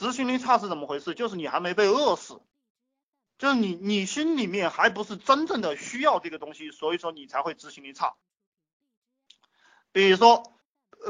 [0.00, 1.12] 执行力差是怎么回事？
[1.14, 2.40] 就是你还没被饿死，
[3.36, 8.14] 就是你你心里面还不是真正的需要这个东西，所以说你才会执行力差。
[9.92, 10.54] 比如说，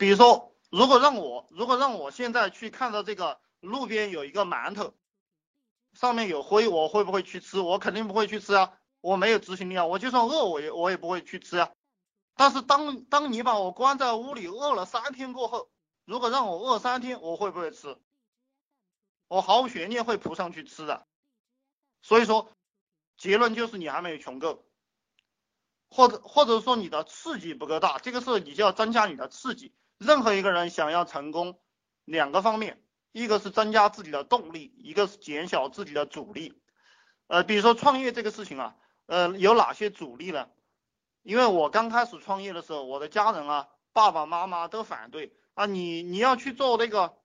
[0.00, 4.94] 比如说，如果让我如果让我现在去看到这个路边有一个馒头，
[5.92, 7.60] 上面有灰，我会不会去吃？
[7.60, 11.70] 我肯定不会去吃啊，我没有执行力啊，我就算饿，我也我也不会去吃啊。
[12.34, 15.70] 但是当当你把我关在屋里饿了三天过后，
[16.04, 17.96] 如果让我饿三天，我会不会吃？
[19.32, 21.06] 我毫无悬念会扑上去吃的。
[22.02, 22.52] 所以说，
[23.16, 24.66] 结论就是你还没有穷够，
[25.88, 27.98] 或者或者说你的刺激不够大。
[27.98, 29.74] 这个时候你就要增加你的刺激。
[29.96, 31.58] 任何一个人想要成功，
[32.04, 36.60] 两个方面，一个是增加自己的动力，一个是减小自己的阻力。
[37.28, 38.76] 呃，比如说创业这个事情啊，
[39.06, 40.50] 呃，有哪些阻力呢？
[41.22, 47.16] 因为我刚开始创业的时候，我的家人啊，爸爸妈妈都反对啊，你你要去做那个，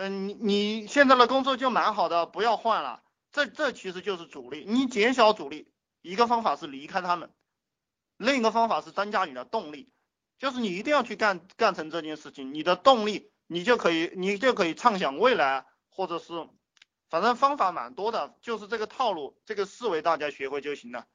[0.00, 3.02] 嗯，你你现在的工作就蛮好的，不要换了。
[3.32, 7.34] 这这其实就是阻力，你减小阻力，一个方法是离开他们，
[8.16, 9.90] 另一个方法是增加你的动力，
[10.38, 16.48] 就是你一定要去干干成这件事情，你的动力你就可以你就可以畅想未来，或者是
[17.10, 21.08] 反正方法蛮多的，就是这个套路，这个思维大家学会就行了。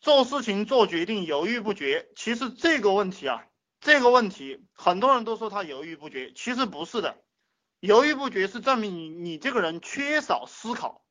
[0.00, 3.46] 做事情做决定犹豫不决，其实这个问题啊，
[3.80, 7.16] 这个问题很多人都说他犹豫不决，其实不是的，
[7.80, 11.02] 犹豫不决是证明你你这个人缺少思考，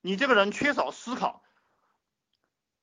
[0.00, 1.42] 你这个人缺少思考，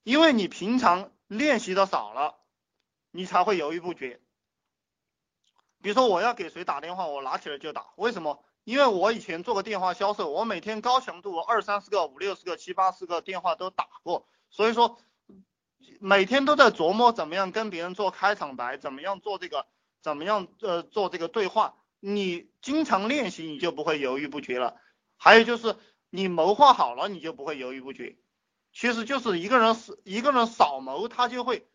[0.04, 2.36] 因为你平常练习的少了，
[3.12, 4.22] 你才会犹豫不决。
[5.82, 8.44] 比如说我要给谁打电话，我拿起来就打，为什么？
[8.66, 14.26] 因为我以前做过电话销售，我每天高强度二三十个、五六十个、七八十个电话都打过。
[14.50, 14.98] 所以说，
[16.00, 19.68] 每天都在琢磨怎么样跟别人做开场白，怎么样做这个，
[20.02, 21.76] 怎么样呃做这个对话。
[22.00, 24.76] 你经常练习，你就不会犹豫不决了。
[25.18, 25.78] 还有就是
[26.10, 28.18] 你谋划好了，你就不会犹豫不决。
[28.74, 31.70] 其实就是一个人是一个人少谋，他就会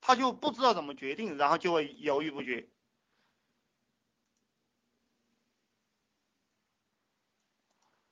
[0.00, 2.68] 他就不知道怎么决定，然后就会犹豫不决。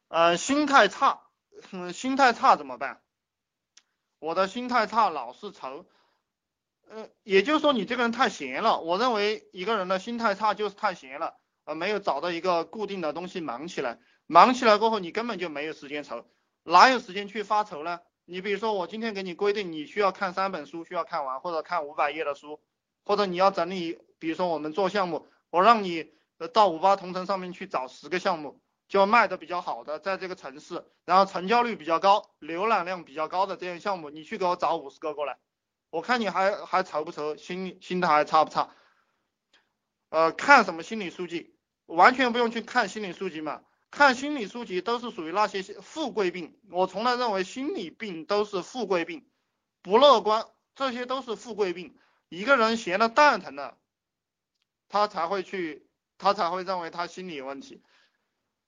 [0.08, 1.22] 呃，心态差，
[1.72, 3.02] 嗯，心态差怎么办？
[4.18, 5.84] 我的心态差，老是愁，
[6.88, 8.80] 呃，也就是说你这个人太闲了。
[8.80, 11.34] 我认为一个人的心态差就是太闲了，
[11.64, 16.24] 呃，没有找到一个固定的东西忙起来，忙起来过后你根本就没有时间愁，
[16.62, 18.00] 哪有时间去发愁呢？
[18.24, 22.60] 你比如说我今天给你规定，你需要看三本书，需要看完，或者看五百页的书，
[23.04, 26.12] 或者你要整理，比如说我们做项目，我让你
[26.52, 28.60] 到五八同城上面去找十个项目。
[28.88, 35.38] 就卖的比较好的，在这个城市，然后成交率比较高、浏览量比较高的这些项目，你去给我找五十个过来，
[35.90, 38.70] 我看你还还愁不愁，心心态还差不差？
[40.10, 41.56] 呃，看什么心理书籍？
[41.86, 49.28] 完全不用去看心理书籍嘛，看心理书籍都是属于那些富贵病，我从来认为心理病都是富贵病，
[49.82, 51.96] 不乐观，这些都是富贵病。
[52.28, 53.78] 一个人闲的蛋疼了，
[54.88, 57.82] 他才会去，他才会认为他心理有问题。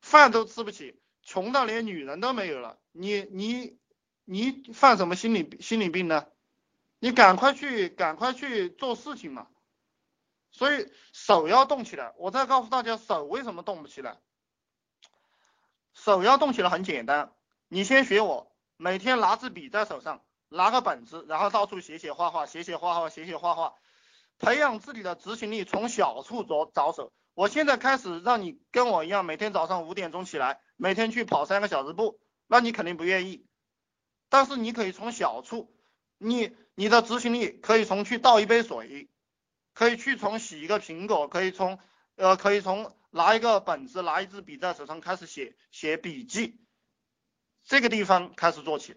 [0.00, 3.78] 饭都吃不起，穷到连女人都没有了，你你
[4.24, 6.26] 你犯什么心理心理病呢？
[6.98, 9.48] 你赶快去赶快去做事情嘛。
[10.50, 12.14] 所以手要动起来。
[12.16, 14.18] 我再告诉大家，手为什么动不起来？
[15.92, 17.32] 手要动起来很简单，
[17.68, 23.74] 你先学我，每天拿支笔在手上，拿个本子，然后到处写写画画，写写画画，写写画画，
[24.38, 27.12] 培养自己的执行力，从小处着着手。
[27.38, 32.18] 我现在开始让你跟我一样，每天早上五点钟起来，每天去跑三个小时步，
[32.48, 33.46] 那你肯定不愿意。
[34.28, 35.72] 但是你可以从小处，
[36.18, 39.08] 你你的执行力可以从去倒一杯水，
[39.72, 41.78] 可以去从洗一个苹果，可以从
[42.16, 46.60] 呃可以从拿一个本子，拿一支笔在手上开始写写笔记，
[47.62, 48.96] 这个地方开始做起。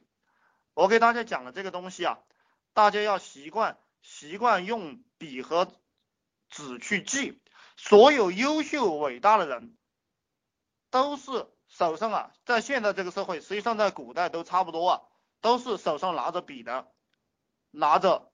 [0.73, 2.17] 我给大家讲了这个东西啊，
[2.73, 5.71] 大家要习惯习惯用笔和
[6.49, 7.39] 纸去记。
[7.83, 9.75] 所有优秀伟大的人，
[10.91, 15.01] 都是手上啊，在现在这个社会，实际上在古代都差不多啊，
[15.41, 16.91] 都是手上拿着笔的，
[17.71, 18.31] 拿着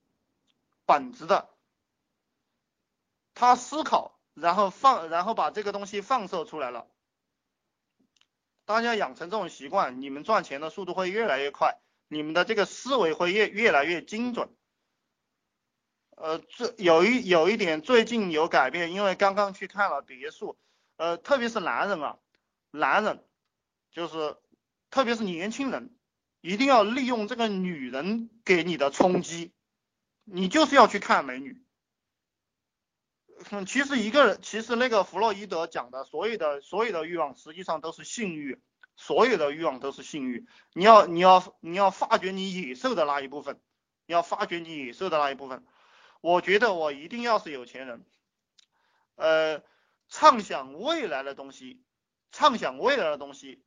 [0.86, 1.50] 本子的，
[3.34, 6.86] 他思考，然后放，然后把这个东西放射出来了。
[8.66, 11.80] 大家养成这种习惯，你们赚钱的速度会越来越快，
[12.10, 14.50] 你们的这个思维会越越来越精准。
[16.18, 20.58] 呃，这有一有一点最近有改变，因为刚刚去看了别墅，
[20.96, 22.18] 呃，特别是男人啊，
[22.72, 23.24] 男人
[23.92, 24.36] 就是
[24.90, 25.96] 特别是年轻人，
[26.42, 29.54] 一定要利用这个女人给你的冲击，
[30.24, 31.62] 你就是要去看美女，
[33.52, 38.60] 嗯，其实一个人，其实那个弗洛伊德讲的所有的所有的欲望，实际上都是性欲，
[38.96, 40.48] 所有的欲望都是性欲。
[40.74, 43.62] 你要你要你要发掘你野兽的那一部分，
[44.08, 45.64] 你要发掘你野兽的那一部分。
[46.22, 48.06] 我觉得我一定要是有钱人，
[49.16, 49.64] 呃，
[50.10, 51.84] 畅想未来的东西，
[52.32, 53.64] 畅想未来的东西，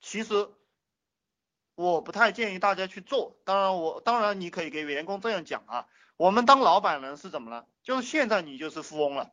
[0.00, 0.48] 其实
[1.74, 3.40] 我不太建议大家去做。
[3.44, 5.86] 当然我当然你可以给员工这样讲啊。
[6.16, 7.66] 我们当老板人是怎么了？
[7.82, 9.32] 就是现在你就是富翁了，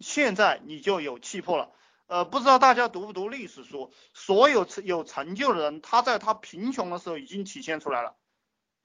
[0.00, 1.70] 现在你就有气魄了。
[2.06, 3.92] 呃，不知道大家读不读历史书？
[4.14, 8.16] 所有成有成就的人，他在他贫穷的时候已经体现出来了。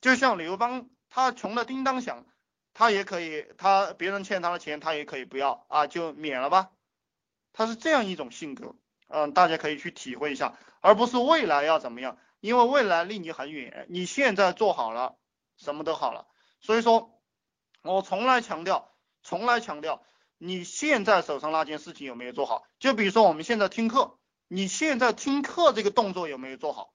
[0.01, 2.25] 就像刘邦，他穷的叮当响，
[2.79, 6.71] 他也可以，他别人欠他的钱，他也可以不要啊，就免了吧。
[7.51, 8.73] 他是这样一种性格，
[9.09, 15.17] 嗯，大家可以去体会一下，而不是未来要怎么样，因为未来离你很远，你现在做好了，
[15.57, 16.25] 什么都好了。
[16.61, 17.13] 所以说。
[17.81, 18.93] 我从来强调，
[19.23, 20.03] 从来强调，
[20.37, 22.65] 你现在手上那件事情有没有做好？
[22.77, 26.93] 就比如说我们现在听课，你现在听课这个动作有没有做好？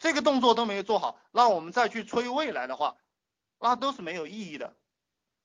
[0.00, 2.96] 这个动作都没有做好，那我们再去催未来的话，
[3.62, 4.76] 那都是没有意义的。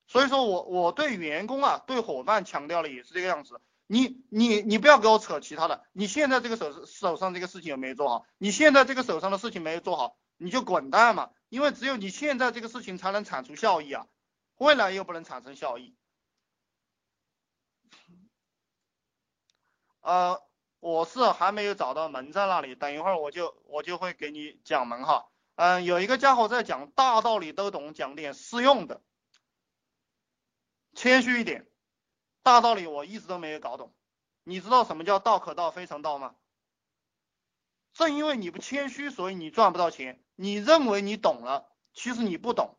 [0.06, 3.60] 所以说我我对员工啊，对伙伴强调了也是这个样子。
[3.86, 8.26] 你你你不要给我扯其他的，你现在这个手手上这个事情有没有做好？
[8.36, 11.30] 你现在这个手上的事情没有做好，你就滚蛋嘛。
[11.48, 14.06] 因为只有你现在这个事情才能产出效益啊，
[14.56, 15.94] 未来又不能产生效益。
[20.00, 20.42] 呃，
[20.80, 25.28] 我是还没有找到门在那里，等一会儿我就我就会给你讲门哈。
[25.58, 29.02] 嗯，有一个家伙在讲大道理都懂，讲点实用的，
[30.94, 31.68] 谦虚一点，
[32.44, 33.92] 大道理我一直都没有搞懂。
[34.44, 36.36] 你知道什么叫道可道非常道吗？
[37.92, 40.22] 正因为你不谦虚，所以你赚不到钱。
[40.36, 42.78] 你认为你懂了，其实你不懂。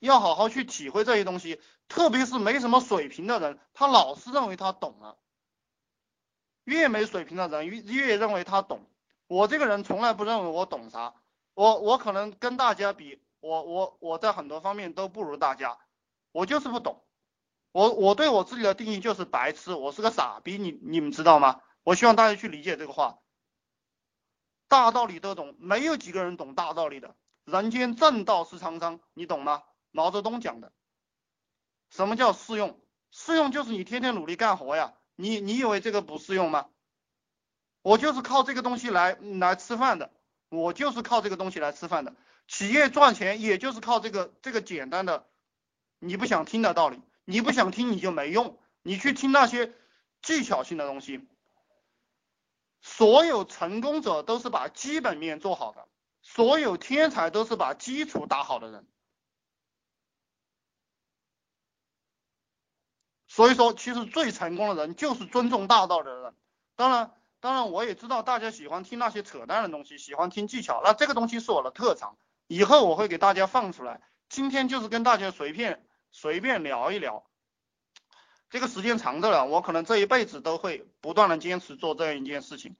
[0.00, 5.16] 要好好去体会这些东西，特别是没什么水平的人，他老是认为他懂了。
[6.64, 8.84] 越没水平的人越越认为他懂。
[9.26, 11.14] 我这个人从来不认为我懂啥，
[11.54, 15.78] 我我可能跟大家比，我我我在很多方面都不如大家，
[16.32, 17.02] 我就是不懂。
[17.72, 21.60] 我我对我自己的定义就是白痴，我是个傻逼，你你们知道吗？
[21.82, 23.18] 我希望大家去理解这个话，
[24.68, 27.14] 大道理都懂，没有几个人懂大道理的。
[27.44, 29.62] 人间正道是沧桑，你懂吗？
[29.90, 30.72] 毛泽东讲的。
[31.90, 32.80] 什么叫适用？
[33.10, 34.94] 适用就是你天天努力干活呀。
[35.14, 36.66] 你你以为这个不适用吗？
[37.86, 40.10] 我就是靠这个东西来来吃饭的，
[40.48, 42.16] 我就是靠这个东西来吃饭的。
[42.48, 45.24] 企业赚钱也就是靠这个这个简单的，
[46.00, 49.72] 你不想听的道理，你不想听你就没用，你去听那些
[50.20, 51.28] 技巧性的东西。
[52.82, 55.86] 所有成功者都是把基本面做好的，
[56.22, 58.84] 所有天才都是把基础打好的人。
[63.28, 66.34] 所以说，其实最成功的人就是尊重大道的人。
[66.74, 67.12] 当然，
[67.46, 74.02] 当然我也知道大家喜欢听那些扯淡的东西，喜欢听技巧，那这个东西是我的特长，以后我会给大家放出来。
[74.28, 77.24] 今天就是跟大家随便随便聊一聊。
[78.50, 82.74] 这个时间长着了，我可能这一辈子都会不断的坚持做这样一件事情。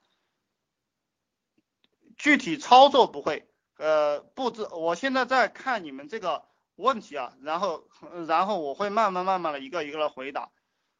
[2.17, 7.87] 具体操作不会，呃，布置，我现在在看你们这个问题啊，然后，
[8.27, 10.51] 然后我会慢慢慢慢的一个一个的回答，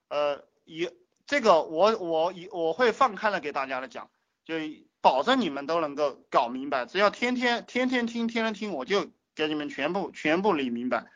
[0.09, 0.89] 呃，一
[1.27, 4.11] 这个我我一我会放开了给大家的讲，
[4.45, 4.55] 就
[5.01, 11.07] 保证你们都能够搞明白，只要天天天天听，天天听，我就给你们全部全部理明白。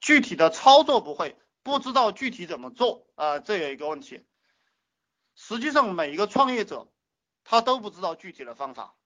[0.00, 1.36] 具体的操作不会。
[1.64, 3.38] 不知道具体怎么做啊？
[3.38, 4.26] 这有一个问题。
[5.36, 6.90] 实际上，每一个创业者
[7.44, 8.96] 他都不知道具体的方法。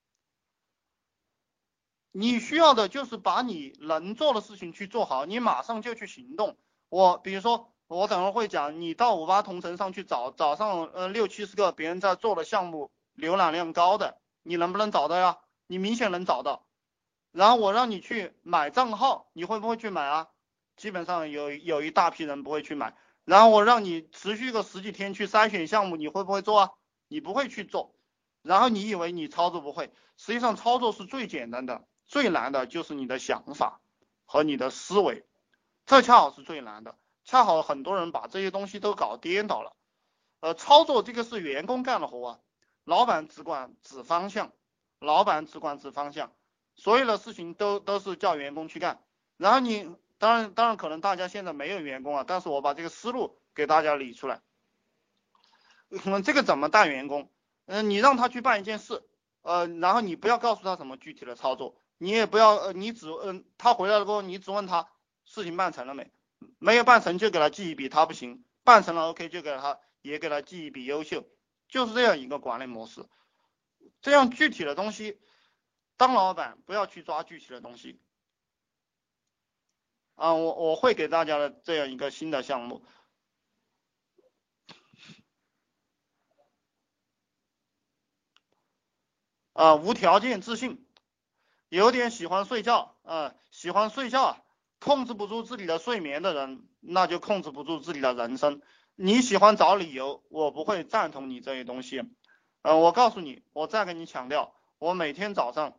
[2.12, 6.56] 你需要的就是把你能做的事情去做好，你马上就去行动。
[6.88, 15.38] 我比如说，我等会会讲，你到五八同城上去找找上呃六七十个别人在做的项目，浏览量高的，你能不能找到呀？
[15.69, 16.66] 你明显能找到。
[17.31, 20.28] 然后我让你去买账号，你会不会去买啊？
[20.76, 26.71] 基本上有有一大批人不会去买，然后我让你持续个十几天去筛选项目，你会不会做啊？
[27.09, 27.95] 你不会去做，
[28.43, 33.81] 然后你以为你操作不会，实际上操作是最简单的，最难的就是你的想法
[34.25, 35.25] 和你的思维，
[35.87, 39.76] 这恰好是最难的，恰好很多人把这些东西都搞颠倒了。
[40.40, 42.40] 呃，操作这个是员工干的活啊，
[42.85, 44.52] 老板只管指方向，
[45.00, 46.33] 老板只管指方向，
[46.75, 49.04] 所有的事情都都是叫员工去干，
[49.37, 49.95] 然后你。
[50.18, 54.40] 当然，当然可能大家现在没有员工啊，但是我把这个思路给大家理出来。
[55.90, 57.30] 嗯，这个怎么带员工？
[57.66, 59.06] 嗯，你让他去办一件事，
[59.42, 64.88] 呃，然后你不要告诉他什么具体的操作，你也不要，呃，你只，嗯，他回来了过后，你只问他
[65.26, 66.11] 事情办成了没？
[66.66, 71.25] 没有办成就给他记一笔，他不行；办成了 OK 就给他也给他记一笔优秀，
[71.68, 73.08] 就是这样一个管理模式。
[74.02, 75.20] 这样具体的东西，
[75.96, 78.00] 当老板不要去抓具体的东西。
[80.16, 82.85] 啊，我我会给大家的这样一个新的项目。
[89.52, 90.85] 啊，无条件自信，
[91.68, 94.44] 有点喜欢睡觉啊，喜欢睡觉，
[94.80, 98.61] 控制不住自己的睡眠的人，那就控制不住自己的人生。
[98.95, 102.02] 你喜欢找理由，我不会赞同你这些东西。
[102.62, 105.78] 嗯，我告诉你，我再跟你强调，我每天早上，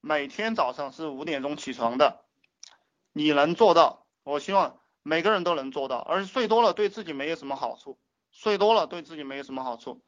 [0.00, 2.24] 每天早上是五点钟起床的，
[3.12, 4.06] 你能做到？
[4.24, 7.98] 我希望每个人都能做到，而睡多了对自己没有什么好处，
[8.32, 10.02] 睡多了对自己没有什么好处。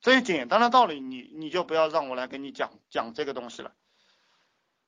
[0.00, 3.72] 这些简单的道理，你你就不要让我来给你讲讲这个东西了。